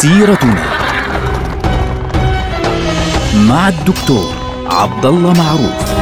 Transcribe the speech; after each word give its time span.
سيرتنا 0.00 0.64
مع 3.48 3.68
الدكتور 3.68 4.34
عبد 4.66 5.06
الله 5.06 5.32
معروف 5.32 6.00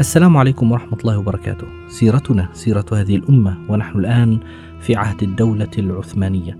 السلام 0.00 0.36
عليكم 0.36 0.72
ورحمة 0.72 0.98
الله 1.00 1.18
وبركاته. 1.18 1.66
سيرتنا 1.88 2.48
سيرة 2.52 2.86
هذه 2.92 3.16
الأمة 3.16 3.58
ونحن 3.68 3.98
الآن 3.98 4.38
في 4.80 4.96
عهد 4.96 5.22
الدولة 5.22 5.70
العثمانية. 5.78 6.58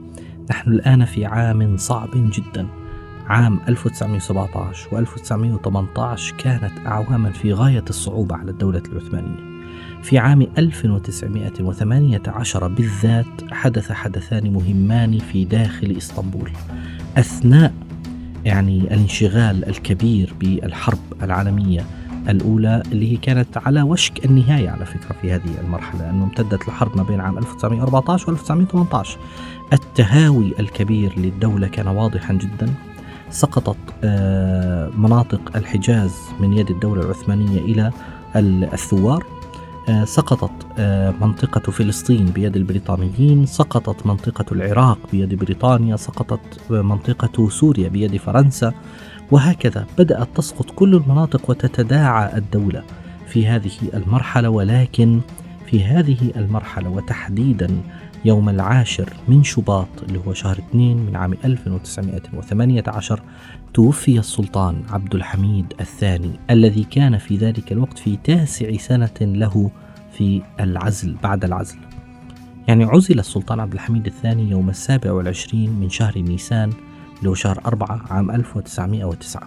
نحن 0.51 0.73
الآن 0.73 1.05
في 1.05 1.27
عام 1.27 1.77
صعب 1.77 2.11
جدا. 2.15 2.67
عام 3.27 3.61
1917 3.69 4.89
و 4.93 4.99
1918 4.99 6.37
كانت 6.37 6.73
أعواما 6.87 7.31
في 7.31 7.53
غاية 7.53 7.85
الصعوبة 7.91 8.37
على 8.37 8.51
الدولة 8.51 8.83
العثمانية. 8.93 9.51
في 10.03 10.19
عام 10.19 10.47
1918 10.59 12.69
بالذات 12.69 13.53
حدث 13.53 13.93
حدثان 13.93 14.53
مهمان 14.53 15.19
في 15.19 15.45
داخل 15.45 15.95
إسطنبول. 15.97 16.51
أثناء 17.17 17.73
يعني 18.45 18.79
الانشغال 18.79 19.69
الكبير 19.69 20.35
بالحرب 20.41 20.99
العالمية 21.23 21.85
الأولى 22.29 22.83
اللي 22.93 23.13
هي 23.13 23.17
كانت 23.17 23.57
على 23.57 23.83
وشك 23.83 24.25
النهاية 24.25 24.71
على 24.71 24.87
فكرة 24.87 25.17
في 25.23 25.33
هذه 25.33 25.61
المرحلة 25.61 26.11
أنه 26.11 26.25
امتدت 26.25 26.69
الحرب 26.69 26.97
ما 26.97 27.03
بين 27.03 27.21
عام 27.21 27.39
1914 27.39 28.29
و 28.29 28.33
1918 28.33 29.19
التهاوي 29.73 30.55
الكبير 30.61 31.19
للدولة 31.19 31.69
كان 31.69 31.89
واضحا 31.89 32.35
جدا. 32.35 32.75
سقطت 33.31 33.77
آه، 34.05 34.89
مناطق 34.89 35.57
الحجاز 35.57 36.13
من 36.41 36.53
يد 36.53 36.71
الدولة 36.71 37.03
العثمانية 37.03 37.61
إلى 37.61 37.93
الثوار. 38.73 39.27
آه، 39.89 40.05
سقطت 40.05 40.67
آه، 40.79 41.15
منطقة 41.21 41.73
فلسطين 41.73 42.27
بيد 42.27 42.57
البريطانيين. 42.57 43.47
سقطت 43.47 44.07
منطقة 44.07 44.45
العراق 44.53 44.99
بيد 45.13 45.35
بريطانيا. 45.35 45.97
سقطت 45.97 46.71
منطقة 46.71 47.49
سوريا 47.49 47.89
بيد 47.89 48.17
فرنسا. 48.17 48.73
وهكذا 49.31 49.87
بدأت 49.99 50.29
تسقط 50.35 50.71
كل 50.71 50.95
المناطق 50.95 51.51
وتتداعى 51.51 52.39
الدولة 52.39 52.83
في 53.27 53.47
هذه 53.47 53.73
المرحلة 53.95 54.51
ولكن 54.51 55.21
في 55.67 55.85
هذه 55.85 56.19
المرحلة 56.37 56.91
وتحديدا 56.91 57.81
يوم 58.25 58.49
العاشر 58.49 59.13
من 59.29 59.45
شباط 59.45 59.89
اللي 60.03 60.21
هو 60.27 60.35
شهر 60.35 60.59
اثنين 60.59 60.97
من 60.97 61.17
عام 61.17 61.35
1918 61.45 63.23
توفي 63.75 64.19
السلطان 64.19 64.83
عبد 64.91 65.15
الحميد 65.15 65.75
الثاني 65.81 66.31
الذي 66.51 66.85
كان 66.85 67.19
في 67.19 67.37
ذلك 67.37 67.73
الوقت 67.73 67.99
في 67.99 68.17
تاسع 68.25 68.77
سنة 68.77 69.11
له 69.21 69.71
في 70.13 70.43
العزل 70.61 71.17
بعد 71.23 71.45
العزل. 71.45 71.79
يعني 72.69 72.85
عزل 72.85 73.19
السلطان 73.19 73.61
عبد 73.61 73.73
الحميد 73.73 74.07
الثاني 74.07 74.51
يوم 74.51 74.69
السابع 74.69 75.13
والعشرين 75.13 75.71
من 75.71 75.91
شهر 75.91 76.19
نيسان 76.19 76.73
هو 77.29 77.35
شهر 77.35 77.61
أربعة 77.67 78.01
عام 78.11 78.31
1909 78.31 79.43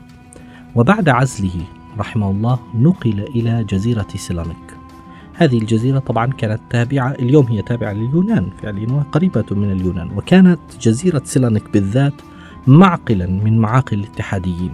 وبعد 0.76 1.10
عزله 1.10 1.62
رحمه 2.00 2.32
الله 2.32 2.60
نقل 2.76 3.26
إلى 3.36 3.64
جزيرة 3.64 4.08
سيلانيك 4.16 4.84
هذه 5.36 5.58
الجزيرة 5.58 6.00
طبعا 6.00 6.28
كانت 6.28 6.62
تابعة 6.70 7.12
اليوم 7.12 7.46
هي 7.46 7.62
تابعة 7.62 7.94
لليونان 7.94 8.50
فعليا 8.62 8.92
وقريبة 8.92 9.46
من 9.52 9.72
اليونان. 9.72 10.18
وكانت 10.18 10.60
جزيرة 10.82 11.22
سيلانيك 11.26 11.70
بالذات 11.74 12.14
معقلا 12.68 13.28
من 13.28 13.60
معاقل 13.60 14.00
الاتحاديين 14.00 14.72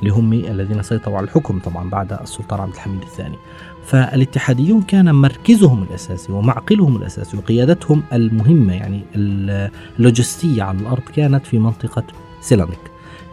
اللي 0.00 0.10
هم 0.10 0.32
الذين 0.32 0.82
سيطروا 0.82 1.16
على 1.16 1.24
الحكم 1.24 1.58
طبعا 1.58 1.90
بعد 1.90 2.12
السلطان 2.12 2.60
عبد 2.60 2.72
الحميد 2.74 3.02
الثاني. 3.02 3.36
فالاتحاديون 3.86 4.82
كان 4.82 5.14
مركزهم 5.14 5.82
الأساسي 5.82 6.32
ومعقلهم 6.32 6.96
الأساسي 6.96 7.36
وقيادتهم 7.36 8.02
المهمة 8.12 8.72
يعني 8.72 9.02
اللوجستية 9.14 10.62
على 10.62 10.78
الأرض 10.78 11.02
كانت 11.02 11.46
في 11.46 11.58
منطقة 11.58 12.04
سيلانيك 12.40 12.78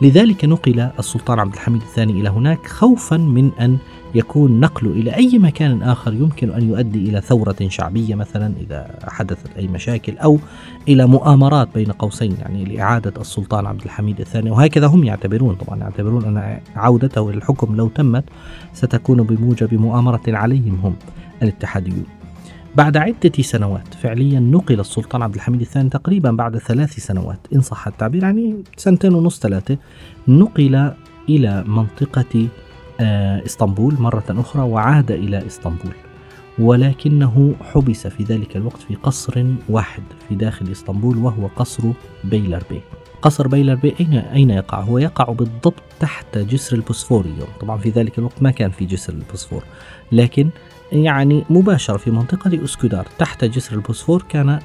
لذلك 0.01 0.45
نقل 0.45 0.79
السلطان 0.99 1.39
عبد 1.39 1.53
الحميد 1.53 1.81
الثاني 1.81 2.21
إلى 2.21 2.29
هناك 2.29 2.67
خوفا 2.67 3.17
من 3.17 3.51
أن 3.59 3.77
يكون 4.15 4.59
نقله 4.59 4.91
إلى 4.91 5.15
أي 5.15 5.39
مكان 5.39 5.83
آخر 5.83 6.13
يمكن 6.13 6.49
أن 6.51 6.69
يؤدي 6.69 7.09
إلى 7.09 7.21
ثورة 7.21 7.55
شعبية 7.67 8.15
مثلا 8.15 8.53
إذا 8.61 8.99
حدثت 9.07 9.57
أي 9.57 9.67
مشاكل 9.67 10.17
أو 10.17 10.39
إلى 10.87 11.05
مؤامرات 11.05 11.67
بين 11.75 11.91
قوسين 11.91 12.37
يعني 12.41 12.65
لإعادة 12.65 13.21
السلطان 13.21 13.65
عبد 13.65 13.83
الحميد 13.83 14.19
الثاني. 14.19 14.51
وهكذا 14.51 14.87
هم 14.87 15.03
يعتبرون 15.03 15.55
طبعا 15.55 15.79
يعتبرون 15.79 16.25
أن 16.25 16.59
عودته 16.75 17.29
إلى 17.29 17.37
الحكم 17.37 17.75
لو 17.75 17.87
تمت 17.87 18.23
ستكون 18.73 19.23
بموجب 19.23 19.73
مؤامرة 19.73 20.23
عليهم 20.27 20.79
هم 20.83 20.95
الاتحاديون. 21.43 22.05
بعد 22.75 22.97
عدة 22.97 23.41
سنوات 23.41 23.93
فعليا 23.93 24.39
نقل 24.39 24.79
السلطان 24.79 25.21
عبد 25.21 25.35
الحميد 25.35 25.61
الثاني 25.61 25.89
تقريبا 25.89 26.31
بعد 26.31 26.57
ثلاث 26.57 26.99
سنوات 26.99 27.39
إن 27.55 27.61
صح 27.61 27.87
التعبير 27.87 28.23
يعني 28.23 28.63
سنتين 28.77 29.13
ونص 29.13 29.39
ثلاثة 29.39 29.77
نقل 30.27 30.93
إلى 31.29 31.63
منطقة 31.67 32.47
آه، 32.99 33.45
إسطنبول 33.45 33.95
مرة 33.99 34.23
أخرى 34.29 34.61
وعاد 34.61 35.11
إلى 35.11 35.47
إسطنبول 35.47 35.93
ولكنه 36.59 37.55
حبس 37.61 38.07
في 38.07 38.23
ذلك 38.23 38.57
الوقت 38.57 38.81
في 38.87 38.95
قصر 38.95 39.45
واحد 39.69 40.03
في 40.29 40.35
داخل 40.35 40.71
إسطنبول 40.71 41.17
وهو 41.17 41.47
قصر 41.47 41.83
بيلر 42.23 42.63
بي 42.71 42.81
قصر 43.21 43.47
بيلر 43.47 43.75
بي 43.75 43.95
أين 43.99 44.13
أين 44.13 44.49
يقع؟ 44.49 44.79
هو 44.79 44.97
يقع 44.97 45.23
بالضبط 45.33 45.83
تحت 45.99 46.37
جسر 46.37 46.75
البوسفور 46.75 47.25
اليوم، 47.25 47.49
طبعا 47.61 47.77
في 47.77 47.89
ذلك 47.89 48.19
الوقت 48.19 48.43
ما 48.43 48.51
كان 48.51 48.71
في 48.71 48.85
جسر 48.85 49.13
البوسفور، 49.13 49.63
لكن 50.11 50.49
يعني 51.03 51.43
مباشرة 51.49 51.97
في 51.97 52.11
منطقة 52.11 52.63
أسكودار 52.63 53.07
تحت 53.19 53.45
جسر 53.45 53.75
البوسفور 53.75 54.25
كان 54.29 54.59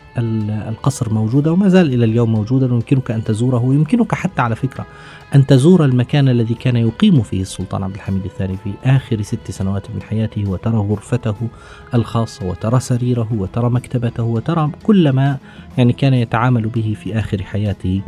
القصر 0.69 1.13
موجودا 1.13 1.51
وما 1.51 1.69
زال 1.69 1.95
إلى 1.95 2.05
اليوم 2.05 2.33
موجودا 2.33 2.73
ويمكنك 2.73 3.11
أن 3.11 3.25
تزوره 3.25 3.65
ويمكنك 3.65 4.15
حتى 4.15 4.43
على 4.43 4.57
فكرة 4.57 4.87
أن 5.35 5.47
تزور 5.47 5.85
المكان 5.85 6.29
الذي 6.29 6.55
كان 6.55 6.77
يقيم 6.77 7.23
فيه 7.23 7.43
السلطان 7.43 7.83
عبد 7.83 7.95
الحميد 7.95 8.25
الثاني 8.25 8.57
في 8.57 8.73
آخر 8.85 9.23
ست 9.23 9.51
سنوات 9.51 9.91
من 9.91 10.03
حياته 10.03 10.51
وترى 10.51 10.77
غرفته 10.77 11.37
الخاصة 11.95 12.47
وترى 12.47 12.81
سريره 12.81 13.29
وترى 13.33 13.71
مكتبته 13.71 14.23
وترى 14.23 14.71
كل 14.83 15.11
ما 15.11 15.39
يعني 15.79 15.93
كان 15.93 16.15
يتعامل 16.15 16.67
به 16.67 16.97
في 17.03 17.19
آخر 17.19 17.43
حياته 17.43 18.03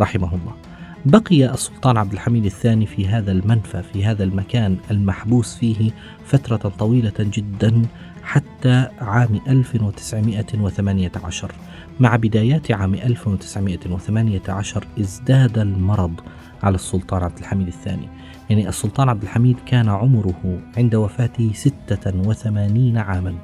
رحمه 0.00 0.28
الله. 0.34 0.67
بقي 1.06 1.54
السلطان 1.54 1.96
عبد 1.96 2.12
الحميد 2.12 2.44
الثاني 2.44 2.86
في 2.86 3.08
هذا 3.08 3.32
المنفى 3.32 3.82
في 3.82 4.04
هذا 4.04 4.24
المكان 4.24 4.76
المحبوس 4.90 5.56
فيه 5.56 5.90
فترة 6.24 6.56
طويلة 6.56 7.12
جدا 7.18 7.82
حتى 8.22 8.88
عام 8.98 9.40
1918 9.48 11.52
مع 12.00 12.16
بدايات 12.16 12.70
عام 12.70 12.94
1918 12.94 14.84
ازداد 15.00 15.58
المرض 15.58 16.20
على 16.62 16.74
السلطان 16.74 17.22
عبد 17.22 17.38
الحميد 17.38 17.66
الثاني. 17.66 18.08
يعني 18.50 18.68
السلطان 18.68 19.08
عبد 19.08 19.22
الحميد 19.22 19.56
كان 19.66 19.88
عمره 19.88 20.60
عند 20.76 20.94
وفاته 20.94 21.50
86 21.54 22.98
عاما 22.98 23.34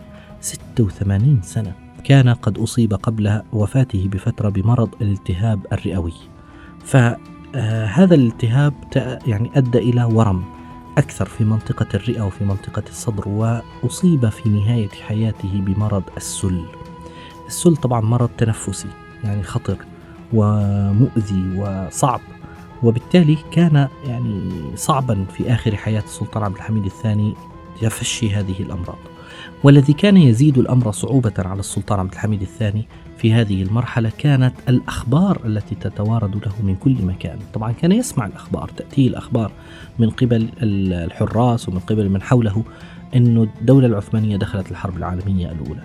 86 0.40 1.42
سنة. 1.42 1.72
كان 2.04 2.28
قد 2.28 2.58
أصيب 2.58 2.94
قبل 2.94 3.42
وفاته 3.52 4.08
بفترة 4.08 4.48
بمرض 4.48 4.94
الالتهاب 5.02 5.66
الرئوي. 5.72 6.12
فهذا 7.54 8.14
الالتهاب 8.14 8.74
يعني 9.26 9.50
أدى 9.54 9.78
إلى 9.78 10.04
ورم 10.04 10.44
أكثر 10.98 11.24
في 11.24 11.44
منطقة 11.44 11.86
الرئة 11.94 12.22
وفي 12.22 12.44
منطقة 12.44 12.82
الصدر 12.88 13.28
وأصيب 13.28 14.28
في 14.28 14.48
نهاية 14.48 14.88
حياته 14.88 15.60
بمرض 15.60 16.02
السل. 16.16 16.64
السل 17.46 17.76
طبعا 17.76 18.00
مرض 18.00 18.28
تنفسي 18.38 18.88
يعني 19.24 19.42
خطر 19.42 19.76
ومؤذي 20.32 21.56
وصعب 21.56 22.20
وبالتالي 22.82 23.38
كان 23.50 23.88
يعني 24.06 24.50
صعبا 24.76 25.24
في 25.24 25.52
آخر 25.52 25.76
حياة 25.76 26.02
السلطان 26.02 26.42
عبد 26.42 26.56
الحميد 26.56 26.84
الثاني 26.84 27.34
تفشي 27.80 28.30
هذه 28.34 28.62
الأمراض. 28.62 28.98
والذي 29.64 29.92
كان 29.92 30.16
يزيد 30.16 30.58
الأمر 30.58 30.92
صعوبة 30.92 31.32
على 31.38 31.60
السلطان 31.60 31.98
عبد 31.98 32.12
الحميد 32.12 32.42
الثاني 32.42 32.86
في 33.18 33.32
هذه 33.32 33.62
المرحلة 33.62 34.12
كانت 34.18 34.54
الأخبار 34.68 35.40
التي 35.44 35.74
تتوارد 35.74 36.36
له 36.36 36.52
من 36.62 36.76
كل 36.76 36.96
مكان. 37.02 37.38
طبعا 37.54 37.72
كان 37.72 37.92
يسمع 37.92 38.26
الأخبار 38.26 38.70
تأتيه 38.76 39.08
الأخبار 39.08 39.52
من 39.98 40.10
قبل 40.10 40.48
الحراس 40.62 41.68
ومن 41.68 41.78
قبل 41.78 42.08
من 42.08 42.22
حوله 42.22 42.62
أن 43.14 43.48
الدولة 43.60 43.86
العثمانية 43.86 44.36
دخلت 44.36 44.70
الحرب 44.70 44.96
العالمية 44.96 45.52
الأولى. 45.52 45.82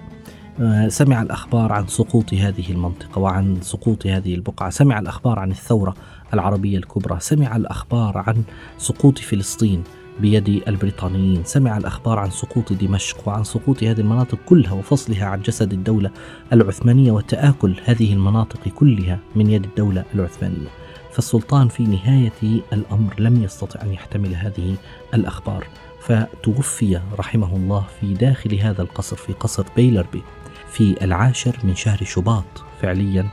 آه، 0.62 0.88
سمع 0.88 1.22
الأخبار 1.22 1.72
عن 1.72 1.88
سقوط 1.88 2.34
هذه 2.34 2.72
المنطقة 2.72 3.20
وعن 3.20 3.58
سقوط 3.62 4.08
هذه 4.08 4.36
البقعة 4.36 4.70
سمع 4.70 5.00
الأخبار 5.00 5.40
عن 5.40 5.52
الثورة 5.52 5.96
العربية 6.34 6.78
الكبرى 6.78 7.20
سمع 7.20 7.56
الأخبار 7.56 8.18
عن 8.18 8.44
سقوط 8.78 9.18
فلسطين. 9.18 9.84
بيد 10.20 10.64
البريطانيين. 10.68 11.44
سمع 11.44 11.78
الأخبار 11.78 12.20
عن 12.20 12.30
سقوط 12.30 12.74
دمشق 12.74 13.28
وعن 13.28 13.44
سقوط 13.44 13.84
هذه 13.84 14.02
المناطق 14.02 14.38
كلها 14.46 14.72
وفصلها 14.72 15.26
عن 15.26 15.42
جسد 15.42 15.74
الدولة 15.74 16.12
العثمانية 16.54 17.12
وتآكل 17.12 17.76
هذه 17.86 18.14
المناطق 18.14 18.70
كلها 18.76 19.20
من 19.36 19.50
يد 19.50 19.64
الدولة 19.64 20.04
العثمانية. 20.16 20.68
فالسلطان 21.12 21.68
في 21.68 21.84
نهاية 21.84 22.62
الأمر 22.74 23.14
لم 23.20 23.44
يستطع 23.44 23.82
أن 23.82 23.94
يحتمل 23.94 24.36
هذه 24.36 24.76
الأخبار. 25.14 25.68
فتوفي 26.02 27.02
رحمه 27.20 27.56
الله 27.56 27.86
في 28.00 28.14
داخل 28.14 28.56
هذا 28.56 28.82
القصر 28.82 29.16
في 29.16 29.34
قصر 29.34 29.66
بيلربي 29.76 30.24
في 30.72 31.04
العاشر 31.04 31.56
من 31.64 31.76
شهر 31.76 32.04
شباط 32.04 32.64
فعليا 32.82 33.30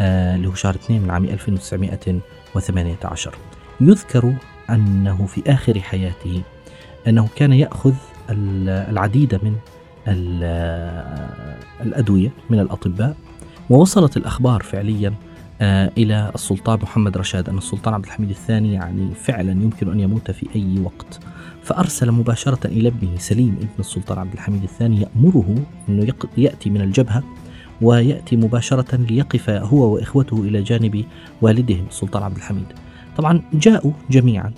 آه، 0.00 0.36
اللي 0.36 0.48
هو 0.48 0.54
شهر 0.54 0.74
2 0.74 1.02
من 1.02 1.10
عام 1.10 1.24
1918 1.24 3.34
يذكر 3.80 4.34
أنه 4.74 5.26
في 5.26 5.42
آخر 5.46 5.80
حياته 5.80 6.42
أنه 7.06 7.28
كان 7.36 7.52
يأخذ 7.52 7.94
العديد 8.30 9.40
من 9.42 9.56
الأدوية 11.82 12.30
من 12.50 12.60
الأطباء 12.60 13.16
ووصلت 13.70 14.16
الأخبار 14.16 14.62
فعليا 14.62 15.14
آه، 15.62 15.92
إلى 15.98 16.30
السلطان 16.34 16.78
محمد 16.82 17.16
رشاد 17.16 17.48
أن 17.48 17.58
السلطان 17.58 17.94
عبد 17.94 18.04
الحميد 18.04 18.30
الثاني 18.30 18.72
يعني 18.72 19.14
فعلا 19.14 19.52
يمكن 19.52 19.92
أن 19.92 20.00
يموت 20.00 20.30
في 20.30 20.46
أي 20.56 20.80
وقت. 20.84 21.20
فأرسل 21.62 22.12
مباشرة 22.12 22.66
إلى 22.66 22.88
ابنه 22.88 23.18
سليم 23.18 23.56
ابن 23.56 23.68
السلطان 23.78 24.18
عبد 24.18 24.32
الحميد 24.32 24.62
الثاني 24.62 25.00
يأمره 25.00 25.54
أنه 25.88 26.14
يأتي 26.36 26.70
من 26.70 26.80
الجبهة 26.80 27.22
ويأتي 27.82 28.36
مباشرة 28.36 28.96
ليقف 28.96 29.50
هو 29.50 29.94
وإخوته 29.94 30.42
إلى 30.42 30.62
جانب 30.62 31.04
والدهم 31.42 31.86
السلطان 31.90 32.22
عبد 32.22 32.36
الحميد. 32.36 32.66
طبعا 33.16 33.42
جاءوا 33.52 33.92
جميعا 34.10 34.52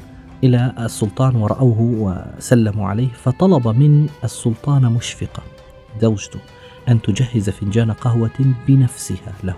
إلى 0.44 0.72
السلطان 0.78 1.36
ورأوه 1.36 1.80
وسلموا 1.80 2.88
عليه 2.88 3.08
فطلب 3.08 3.68
من 3.68 4.08
السلطانة 4.24 4.90
مشفقة 4.90 5.42
زوجته 6.00 6.40
أن 6.88 7.02
تجهز 7.02 7.50
فنجان 7.50 7.90
قهوة 7.92 8.54
بنفسها 8.68 9.32
له. 9.44 9.56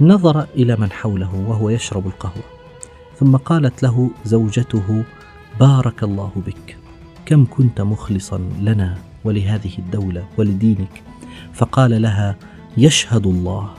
نظر 0.00 0.46
إلى 0.56 0.76
من 0.76 0.92
حوله 0.92 1.34
وهو 1.34 1.70
يشرب 1.70 2.06
القهوة 2.06 2.44
ثم 3.16 3.36
قالت 3.36 3.82
له 3.82 4.10
زوجته 4.24 5.04
بارك 5.60 6.02
الله 6.02 6.32
بك 6.46 6.76
كم 7.26 7.46
كنت 7.50 7.80
مخلصا 7.80 8.38
لنا 8.60 8.98
ولهذه 9.24 9.78
الدولة 9.78 10.24
ولدينك؟ 10.38 11.02
فقال 11.52 12.02
لها 12.02 12.36
يشهد 12.76 13.26
الله 13.26 13.70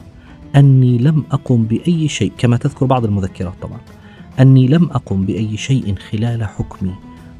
أني 0.56 0.98
لم 0.98 1.24
أقم 1.32 1.64
بأي 1.64 2.08
شيء. 2.08 2.32
كما 2.38 2.58
تذكر 2.58 2.86
بعض 2.86 3.06
المذكرات 3.06 3.54
طبعا. 3.62 3.80
أني 4.40 4.68
لم 4.68 4.90
أقم 4.92 5.26
بأي 5.26 5.58
شيء 5.58 5.96
خلال 5.96 6.44
حكمي 6.44 6.96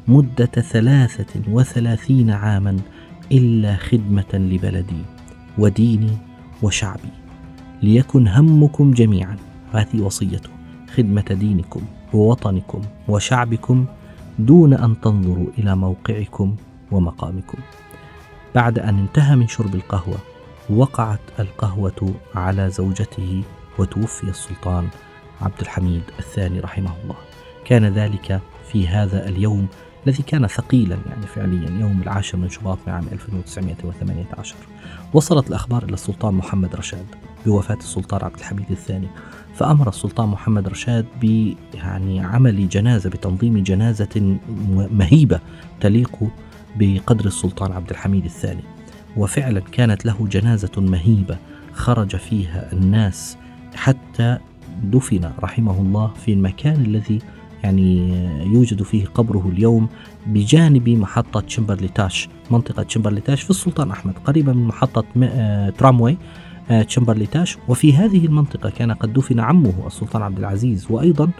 مدة 0.08 0.46
ثلاثة 0.46 1.42
وثلاثين 1.48 2.30
عاما 2.30 2.76
إلا 3.32 3.76
خدمة 3.76 4.34
لبلدي 4.34 5.02
وديني 5.58 6.10
وشعبي. 6.62 7.08
ليكن 7.82 8.28
همكم 8.28 8.90
جميعا 8.90 9.36
هذه 9.72 10.00
وصيته 10.00 10.50
خدمة 10.94 11.24
دينكم 11.30 11.82
ووطنكم 12.12 12.80
وشعبكم 13.08 13.86
دون 14.38 14.74
أن 14.74 15.00
تنظروا 15.00 15.46
إلى 15.58 15.76
موقعكم 15.76 16.56
ومقامكم. 16.90 17.58
بعد 18.54 18.78
أن 18.78 18.98
انتهى 18.98 19.36
من 19.36 19.48
شرب 19.48 19.74
القهوة 19.74 20.18
وقعت 20.70 21.20
القهوة 21.40 22.14
على 22.34 22.70
زوجته 22.70 23.42
وتوفي 23.78 24.24
السلطان 24.28 24.88
عبد 25.42 25.60
الحميد 25.60 26.02
الثاني 26.18 26.60
رحمه 26.60 26.92
الله. 27.04 27.16
كان 27.64 27.84
ذلك 27.86 28.40
في 28.72 28.88
هذا 28.88 29.28
اليوم 29.28 29.66
الذي 30.06 30.22
كان 30.22 30.46
ثقيلا 30.46 30.98
يعني 31.08 31.26
فعليا 31.26 31.80
يوم 31.80 32.02
العاشر 32.02 32.38
من 32.38 32.48
شباط 32.48 32.78
من 32.86 32.92
عام 32.92 33.04
1918 33.12 34.56
وصلت 35.12 35.48
الأخبار 35.48 35.82
إلى 35.84 35.94
السلطان 35.94 36.34
محمد 36.34 36.76
رشاد 36.76 37.06
بوفاة 37.46 37.74
السلطان 37.76 38.24
عبد 38.24 38.38
الحميد 38.38 38.70
الثاني. 38.70 39.08
فأمر 39.54 39.88
السلطان 39.88 40.28
محمد 40.28 40.68
رشاد 40.68 41.06
ب 41.22 41.54
يعني 41.74 42.20
عمل 42.20 42.68
جنازة 42.68 43.10
بتنظيم 43.10 43.62
جنازة 43.62 44.38
مهيبة 44.90 45.40
تليق 45.80 46.18
بقدر 46.76 47.26
السلطان 47.26 47.72
عبد 47.72 47.90
الحميد 47.90 48.24
الثاني. 48.24 48.62
وفعلا 49.16 49.60
كانت 49.60 50.06
له 50.06 50.26
جنازة 50.30 50.72
مهيبة 50.76 51.36
خرج 51.72 52.16
فيها 52.16 52.72
الناس 52.72 53.36
حتى 53.74 54.38
دفن 54.84 55.30
رحمه 55.40 55.80
الله 55.80 56.10
في 56.24 56.32
المكان 56.32 56.84
الذي 56.84 57.18
يعني 57.64 58.12
يوجد 58.54 58.82
فيه 58.82 59.06
قبره 59.06 59.50
اليوم 59.52 59.88
بجانب 60.26 60.88
محطة 60.88 61.42
شمبرليتاش 61.46 62.28
منطقة 62.50 62.84
شمبرليتاش 62.88 63.42
في 63.42 63.50
السلطان 63.50 63.90
أحمد 63.90 64.14
قريبة 64.24 64.52
من 64.52 64.64
محطة 64.64 65.04
آه، 65.22 65.70
ترامواي 65.70 66.16
آه، 66.70 66.82
تشمبرليتاش 66.82 67.58
وفي 67.68 67.94
هذه 67.94 68.26
المنطقة 68.26 68.70
كان 68.70 68.92
قد 68.92 69.12
دفن 69.12 69.40
عمه 69.40 69.74
السلطان 69.86 70.22
عبد 70.22 70.38
العزيز 70.38 70.86
وأيضا 70.90 71.30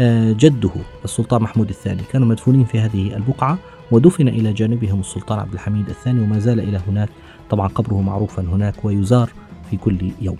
آه، 0.00 0.32
جده 0.32 0.70
السلطان 1.04 1.42
محمود 1.42 1.68
الثاني. 1.68 2.02
كانوا 2.12 2.26
مدفونين 2.26 2.64
في 2.64 2.80
هذه 2.80 3.16
البقعة 3.16 3.58
ودفن 3.90 4.28
إلى 4.28 4.52
جانبهم 4.52 5.00
السلطان 5.00 5.38
عبد 5.38 5.52
الحميد 5.52 5.88
الثاني 5.88 6.20
وما 6.20 6.38
زال 6.38 6.60
إلى 6.60 6.80
هناك. 6.88 7.08
طبعا 7.50 7.68
قبره 7.68 8.00
معروفا 8.00 8.42
هناك 8.42 8.84
ويزار 8.84 9.30
في 9.70 9.76
كل 9.76 10.10
يوم. 10.20 10.36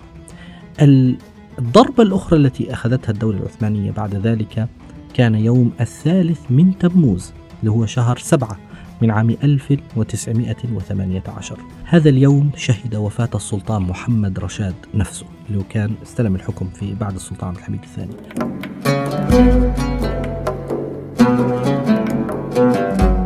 الضربة 1.59 2.03
الأخرى 2.03 2.39
التي 2.39 2.73
أخذتها 2.73 3.11
الدولة 3.11 3.37
العثمانية 3.37 3.91
بعد 3.91 4.15
ذلك 4.15 4.67
كان 5.13 5.35
يوم 5.35 5.71
الثالث 5.81 6.39
من 6.49 6.77
تموز 6.77 7.33
اللي 7.59 7.71
هو 7.71 7.85
شهر 7.85 8.17
سبعة 8.17 8.57
من 9.01 9.11
عام 9.11 9.29
1918 9.43 11.57
هذا 11.85 12.09
اليوم 12.09 12.51
شهد 12.55 12.95
وفاة 12.95 13.29
السلطان 13.35 13.81
محمد 13.81 14.39
رشاد 14.39 14.75
نفسه 14.93 15.25
اللي 15.49 15.63
كان 15.69 15.91
استلم 16.03 16.35
الحكم 16.35 16.69
في 16.69 16.93
بعد 16.93 17.15
السلطان 17.15 17.49
عبد 17.49 17.57
الحميد 17.57 17.81
الثاني. 17.83 18.13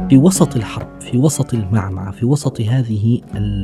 في 0.10 0.18
وسط 0.18 0.56
الحرب 0.56 1.02
في 1.02 1.18
وسط 1.18 1.54
المعمعة 1.54 2.12
في 2.12 2.26
وسط 2.26 2.62
هذه 2.62 3.22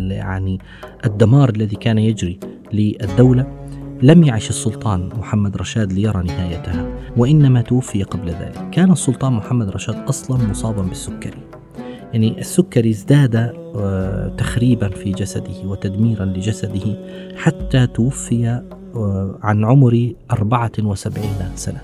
يعني 0.10 0.60
الدمار 1.06 1.50
الذي 1.50 1.76
كان 1.76 1.98
يجري 1.98 2.40
للدولة 2.74 3.63
لم 4.04 4.24
يعش 4.24 4.50
السلطان 4.50 5.10
محمد 5.20 5.58
رشاد 5.58 5.94
ليرى 5.94 6.24
نهايتها 6.24 6.86
وإنما 7.18 7.62
توفي 7.62 8.04
قبل 8.04 8.30
ذلك. 8.30 8.70
كان 8.72 8.92
السلطان 8.92 9.34
محمد 9.34 9.70
رشاد 9.70 9.96
أصلا 9.96 10.50
مصابا 10.50 10.82
بالسكري. 10.82 11.38
يعني 12.14 12.40
السكري 12.40 12.90
ازداد 12.90 13.36
آه، 13.76 14.36
تخريبا 14.38 14.90
في 14.90 15.12
جسده 15.12 15.66
وتدميرا 15.66 16.26
لجسده 16.26 16.98
حتى 17.36 17.88
توفي 17.88 18.48
آه، 18.96 19.40
عن 19.44 19.66
عمر 19.66 20.14
74 20.32 21.52
سنة. 21.56 21.82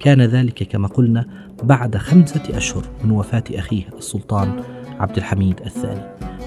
كان 0.00 0.22
ذلك 0.22 0.62
كما 0.62 0.88
قلنا 0.88 1.26
بعد 1.62 1.96
خمسة 1.96 2.42
أشهر 2.50 2.84
من 3.04 3.10
وفاة 3.10 3.44
أخيه 3.54 3.84
السلطان 3.98 4.62
عبد 5.00 5.16
الحميد 5.16 5.60
الثاني. 5.66 6.02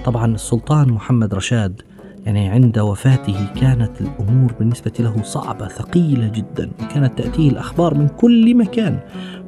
طبعا 0.06 0.36
السلطان 0.36 0.88
محمد 0.90 1.34
رشاد 1.34 1.82
يعني 2.26 2.50
عند 2.50 2.80
وفاته 2.80 3.54
كانت 3.62 4.02
الأمور 4.02 4.54
بالنسبة 4.60 4.92
له 5.00 5.24
صعبة 5.24 5.68
ثقيلة 5.68 6.28
جدا. 6.28 6.72
وكانت 6.84 7.18
تأتيه 7.18 7.50
الأخبار 7.50 7.94
من 7.94 8.08
كل 8.08 8.56
مكان 8.56 9.00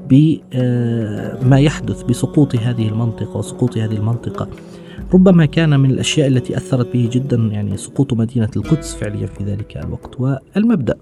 بما 0.10 1.60
يحدث 1.60 2.04
بسقوط 2.04 2.56
هذه 2.56 2.88
المنطقة 2.88 3.38
وسقوط 3.38 3.78
هذه 3.78 3.96
المنطقة. 3.96 4.48
ربما 5.14 5.46
كان 5.46 5.80
من 5.80 5.92
الأشياء 5.92 6.28
التي 6.28 6.58
أثرت 6.58 6.94
به 6.94 7.10
جدا 7.12 7.38
يعني 7.38 7.78
سقوط 7.78 8.14
مدينة 8.14 8.50
القدس 8.56 8.96
فعليا 8.96 9.28
في 9.28 9.44
ذلك 9.44 9.78
الوقت 9.78 10.20
والمبدأ. 10.20 10.96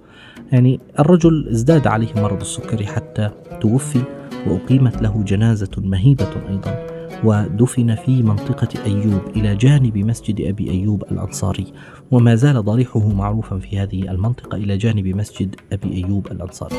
يعني 0.52 0.80
الرجل 1.00 1.48
ازداد 1.52 1.88
عليه 1.88 2.14
مرض 2.16 2.42
السكري 2.42 2.88
حتى 2.88 3.30
توفي 3.62 4.02
وأقيمت 4.48 5.02
له 5.02 5.24
جنازة 5.24 5.72
مهيبة 5.78 6.28
أيضا. 6.50 6.88
ودفن 7.24 7.96
في 7.96 8.24
منطقة 8.24 8.68
أيوب 8.86 9.22
إلى 9.36 9.56
جانب 9.56 9.98
مسجد 9.98 10.42
أبي 10.42 10.72
أيوب 10.72 11.04
الأنصاري. 11.12 11.66
وما 12.12 12.36
زال 12.36 12.66
ضريحه 12.66 13.08
معروفا 13.08 13.60
في 13.60 13.80
هذه 13.80 14.12
المنطقة 14.12 14.56
إلى 14.56 14.78
جانب 14.78 15.08
مسجد 15.08 15.56
أبي 15.74 16.04
أيوب 16.06 16.28
الأنصاري. 16.32 16.76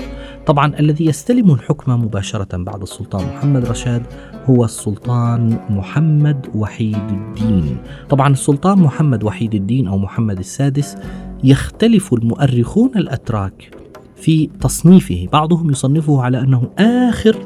طبعا 0.46 0.78
الذي 0.78 1.06
يستلم 1.06 1.50
الحكم 1.50 1.92
مباشرة 1.92 2.56
بعد 2.56 2.82
السلطان 2.82 3.26
محمد 3.26 3.64
رشاد 3.64 4.02
هو 4.44 4.64
السلطان 4.64 5.58
محمد 5.70 6.46
وحيد 6.54 7.10
الدين. 7.10 7.76
طبعا 8.08 8.32
السلطان 8.32 8.78
محمد 8.78 9.24
وحيد 9.24 9.54
الدين 9.54 9.88
أو 9.88 9.98
محمد 9.98 10.38
السادس 10.38 10.96
يختلف 11.44 12.14
المؤرخون 12.14 12.90
الأتراك 12.96 13.76
في 14.16 14.46
تصنيفه. 14.60 15.28
بعضهم 15.32 15.70
يصنفه 15.70 16.22
على 16.22 16.40
أنه 16.40 16.70
آخر 16.78 17.36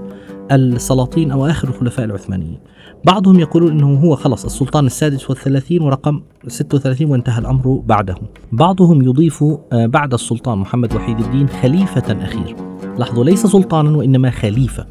السلاطين 0.52 1.30
أو 1.30 1.46
آخر 1.46 1.68
الخلفاء 1.68 2.06
العثمانيين. 2.06 2.58
بعضهم 3.04 3.40
يقولون 3.40 3.70
أنه 3.70 4.00
هو 4.00 4.16
خلص 4.16 4.44
السلطان 4.44 4.86
السادس 4.86 5.30
والثلاثين 5.30 5.82
ورقم 5.82 6.20
36 6.48 7.10
وانتهى 7.10 7.38
الأمر 7.38 7.82
بعده. 7.86 8.14
بعضهم 8.52 9.02
يضيف 9.02 9.44
آه، 9.72 9.86
بعد 9.86 10.14
السلطان 10.14 10.58
محمد 10.58 10.94
وحيد 10.94 11.20
الدين 11.20 11.48
خليفة 11.48 12.24
أخير. 12.24 12.56
لاحظوا 12.98 13.24
ليس 13.24 13.46
سلطانا 13.46 13.96
وإنما 13.96 14.30
خليفة. 14.30 14.86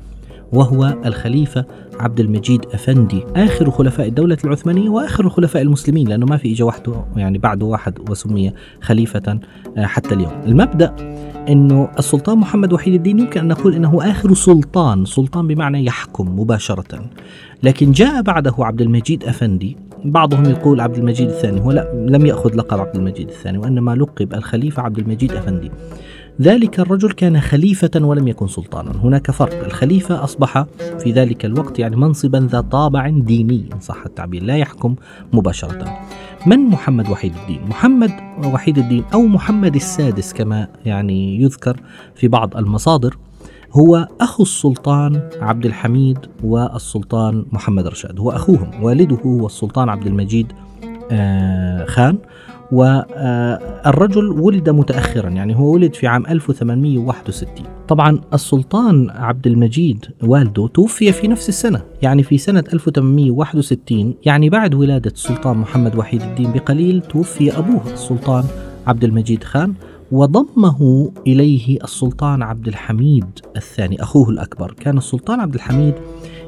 وهو 0.54 0.94
الخليفة 1.06 1.66
عبد 2.00 2.20
المجيد 2.20 2.66
أفندي 2.74 3.24
آخر 3.36 3.72
خلفاء 3.72 4.08
الدولة 4.08 4.38
العثمانية 4.46 4.90
وآخر 4.90 5.30
خلفاء 5.30 5.62
المسلمين 5.62 6.08
لأنه 6.08 6.26
ما 6.26 6.38
في 6.38 6.54
إجا 6.54 6.66
وحده 6.66 6.94
يعني 7.16 7.38
بعده 7.38 7.66
واحد 7.66 8.10
وسمي 8.10 8.54
خليفة 8.82 9.40
آه، 9.78 9.86
حتى 9.86 10.16
اليوم 10.16 10.32
المبدأ 10.46 10.96
إنه 11.50 11.90
السلطان 12.00 12.38
محمد 12.38 12.74
وحيد 12.74 12.94
الدين 12.94 13.20
يمكن 13.20 13.40
أن 13.40 13.48
نقول 13.48 13.76
إنه 13.76 14.12
آخر 14.12 14.34
سلطان، 14.34 15.06
سلطان 15.06 15.48
بمعنى 15.48 15.86
يحكم 15.86 16.40
مباشرة. 16.40 17.02
لكن 17.64 17.92
جاء 17.92 18.22
بعده 18.22 18.56
عبد 18.60 18.82
المجيد 18.82 19.24
أفندي، 19.24 19.78
بعضهم 20.06 20.46
يقول 20.46 20.82
عبد 20.82 20.98
المجيد 20.98 21.30
الثاني، 21.30 21.62
هو 21.62 21.72
لا 21.72 22.06
لم 22.08 22.26
يأخذ 22.26 22.56
لقب 22.56 22.80
عبد 22.80 22.96
المجيد 22.96 23.28
الثاني 23.28 23.58
وإنما 23.58 23.96
لقب 23.96 24.34
الخليفة 24.34 24.82
عبد 24.82 25.00
المجيد 25.00 25.32
أفندي. 25.32 25.72
ذلك 26.42 26.80
الرجل 26.80 27.12
كان 27.12 27.42
خليفة 27.42 27.92
ولم 27.96 28.28
يكن 28.28 28.48
سلطانا. 28.48 28.92
هناك 28.92 29.32
فرق. 29.32 29.66
الخليفة 29.66 30.24
أصبح 30.24 30.66
في 31.00 31.12
ذلك 31.12 31.46
الوقت 31.46 31.80
يعني 31.80 31.96
منصبا 31.96 32.48
ذا 32.52 32.62
طابع 32.62 33.10
ديني 33.10 33.70
إن 33.74 33.80
صح 33.80 34.04
التعبير. 34.06 34.44
لا 34.44 34.58
يحكم 34.58 34.96
مباشرة. 35.34 35.98
من 36.46 36.60
محمد 36.60 37.10
وحيد 37.10 37.34
الدين؟ 37.36 37.62
محمد 37.68 38.12
وحيد 38.46 38.78
الدين 38.78 39.04
أو 39.14 39.22
محمد 39.22 39.76
السادس 39.76 40.34
كما 40.34 40.68
يعني 40.86 41.42
يذكر 41.42 41.80
في 42.16 42.28
بعض 42.28 42.58
المصادر 42.58 43.18
هو 43.74 44.08
أخو 44.22 44.44
السلطان 44.44 45.30
عبد 45.42 45.66
الحميد 45.66 46.18
والسلطان 46.44 47.46
محمد 47.52 47.88
رشاد. 47.88 48.20
هو 48.20 48.32
أخوهم. 48.32 48.84
والده 48.84 49.18
هو 49.26 49.46
السلطان 49.46 49.90
عبد 49.90 50.08
المجيد 50.08 50.54
آه، 51.12 51.86
خان. 51.86 52.18
والرجل 52.74 54.30
ولد 54.30 54.70
متأخرا 54.70 55.30
يعني 55.30 55.56
هو 55.56 55.74
ولد 55.74 55.94
في 55.94 56.08
عام 56.08 56.26
1861 56.26 57.48
طبعا 57.88 58.22
السلطان 58.34 59.10
عبد 59.10 59.48
المجيد 59.48 60.06
والده 60.24 60.68
توفي 60.68 61.12
في 61.12 61.28
نفس 61.28 61.50
السنة 61.50 61.82
يعني 62.02 62.24
في 62.24 62.38
سنة 62.38 62.64
1861 62.74 64.14
يعني 64.26 64.50
بعد 64.50 64.76
ولادة 64.76 65.12
السلطان 65.12 65.58
محمد 65.58 65.96
وحيد 65.96 66.22
الدين 66.22 66.52
بقليل 66.52 67.02
توفي 67.02 67.58
أبوه 67.58 67.94
السلطان 67.94 68.44
عبد 68.88 69.04
المجيد 69.04 69.44
خان 69.44 69.74
وضمه 70.12 71.12
إليه 71.28 71.78
السلطان 71.84 72.42
عبد 72.44 72.68
الحميد 72.68 73.26
الثاني 73.56 74.04
أخوه 74.04 74.30
الأكبر. 74.30 74.72
كان 74.72 74.98
السلطان 74.98 75.40
عبد 75.40 75.56
الحميد 75.56 75.94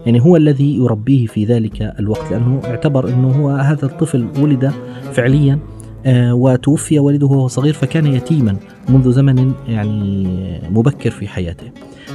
يعني 0.06 0.22
هو 0.22 0.38
الذي 0.38 0.76
يربيه 0.78 1.28
في 1.28 1.46
ذلك 1.46 1.82
الوقت 2.00 2.32
لأنه 2.32 2.62
اعتبر 2.66 3.10
أنه 3.10 3.32
هو 3.32 3.50
هذا 3.50 3.86
الطفل 3.86 4.28
ولد 4.40 4.72
فعليا 5.14 5.54
آه، 5.54 5.75
وتوفي 6.08 7.00
والده 7.00 7.28
وهو 7.28 7.48
صغير 7.48 7.74
فكان 7.74 8.06
يتيما 8.06 8.56
منذ 8.90 9.12
زمن 9.12 9.54
يعني 9.68 10.28
مبكر 10.70 11.12
في 11.12 11.28
حياته. 11.28 11.72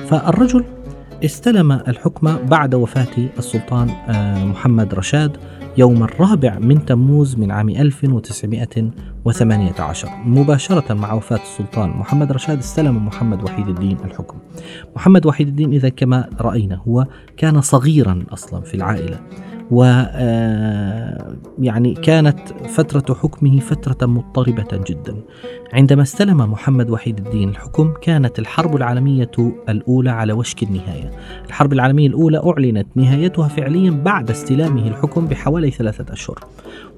فالرجل 0.09 0.65
استلم 1.25 1.73
الحكم 1.73 2.37
بعد 2.47 2.75
وفاة 2.75 3.07
السلطان 3.39 3.91
آه، 3.91 4.45
محمد 4.45 4.95
رشاد 4.95 5.37
يوم 5.79 6.03
الرابع 6.03 6.59
من 6.59 6.85
تموز 6.85 7.37
من 7.37 7.51
عام 7.51 7.69
1918 7.69 10.09
مباشرة 10.25 10.95
مع 10.95 11.13
وفاة 11.13 11.41
السلطان 11.43 11.91
محمد 11.91 12.33
رشاد 12.33 12.59
استلم 12.59 13.07
محمد 13.07 13.43
وحيد 13.43 13.69
الدين 13.69 13.97
الحكم. 14.05 14.39
محمد 14.97 15.27
وحيد 15.27 15.49
الدين 15.49 15.73
إذا 15.73 15.89
كما 15.89 16.29
رأينا 16.41 16.81
هو 16.89 17.07
كان 17.37 17.61
صغيرا 17.61 18.23
أصلا 18.33 18.61
في 18.61 18.75
العائلة. 18.75 19.21
و 19.71 19.85
آه، 19.85 21.37
يعني 21.59 21.95
كانت 21.95 22.41
فترة 22.69 23.15
حكمه 23.15 23.61
فترة 23.61 24.07
مضطربة 24.07 24.85
جدا. 24.87 25.17
عندما 25.73 26.03
استلم 26.03 26.37
محمد 26.37 26.91
وحيد 26.91 27.19
الدين 27.19 27.49
الحكم 27.49 27.95
كانت 28.03 28.39
الحرب 28.39 28.77
العالمية 28.77 29.31
الأولى 29.69 30.11
على 30.11 30.33
وشك 30.33 30.63
النهاية. 30.63 31.11
الحرب 31.47 31.73
العالمية 31.73 32.07
الأولى 32.07 32.43
أعلنت 32.47 32.87
نهايتها 32.95 33.49
فعليا 33.49 33.91
بعد 33.91 34.31
استلامه 34.31 34.89
الحكم 34.89 35.27
بحوالي 35.27 35.71
ثلاثة 35.71 36.13
أشهر. 36.13 36.39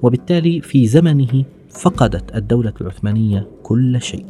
وبالتالي 0.01 0.61
في 0.61 0.87
زمنه 0.87 1.43
فقدت 1.69 2.35
الدولة 2.35 2.73
العثمانية 2.81 3.47
كل 3.63 4.01
شيء 4.01 4.25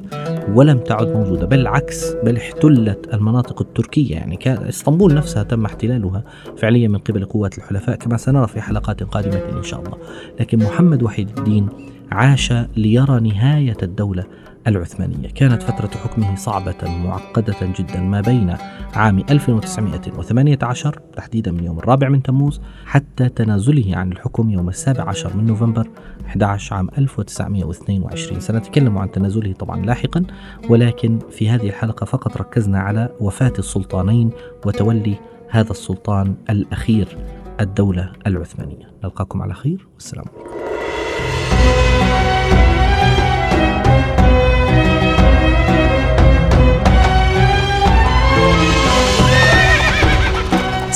ولم 0.50 0.80
تعد 0.80 1.08
موجودة 1.08 1.46
بل 1.46 1.68
عكس 1.68 2.14
بل 2.24 2.38
احتلت 2.38 3.14
المناطق 3.14 3.62
التركية. 3.62 4.16
يعني 4.16 4.40
إسطنبول 4.70 5.14
نفسها 5.14 5.44
تم 5.44 5.66
احتلالها 5.66 6.24
فعليا 6.58 6.88
من 6.88 6.98
قبل 6.98 7.26
قوات 7.26 7.58
الحلفاء 7.58 7.96
كما 7.96 8.18
سنرى 8.18 8.48
في 8.48 8.62
حلقات 8.62 9.04
قادمة 9.04 9.42
إن 9.58 9.64
شاء 9.64 9.80
الله. 9.80 9.98
لكن 10.40 10.60
محمد 10.60 11.04
وحيد 11.04 11.30
الدين 11.38 11.70
عاش 12.12 12.54
ليرى 12.78 13.20
نهاية 13.20 13.78
الدولة 13.84 14.24
العثمانية. 14.68 15.30
كانت 15.30 15.64
فترة 15.64 16.00
حكمه 16.04 16.36
صعبة 16.36 16.76
معقدة 16.84 17.56
جدا 17.62 18.00
ما 18.00 18.22
بين 18.22 18.56
عام 18.94 19.20
1918 19.20 21.00
تحديدا 21.16 21.52
من 21.52 21.64
يوم 21.64 21.80
الرابع 21.80 22.10
من 22.10 22.24
تموز 22.24 22.62
حتى 22.86 23.30
تنازله 23.30 23.98
عن 23.98 24.12
الحكم 24.12 24.50
يوم 24.50 24.70
السابع 24.70 25.04
عشر 25.10 25.38
من 25.38 25.46
نوفمبر 25.46 25.90
11 26.28 26.76
عام 26.76 26.90
1922 26.98 28.40
سنتكلم 28.40 28.98
عن 28.98 29.12
تنازله 29.12 29.54
طبعا 29.54 29.86
لاحقا 29.86 30.24
ولكن 30.70 31.20
في 31.32 31.50
هذه 31.50 31.68
الحلقة 31.68 32.06
فقط 32.06 32.38
ركزنا 32.38 32.80
على 32.80 33.10
وفاة 33.20 33.54
السلطانين 33.60 34.32
وتولي 34.66 35.16
هذا 35.50 35.72
السلطان 35.72 36.36
الأخير 36.50 37.18
الدولة 37.60 38.12
العثمانية. 38.28 38.92
نلقاكم 39.04 39.42
على 39.42 39.54
خير 39.54 39.88
والسلام 39.94 40.26
عليكم. 40.28 40.73